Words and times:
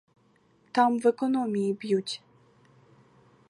Там 0.71 0.99
в 0.99 1.07
економії 1.07 1.73
б'ють. 1.73 2.21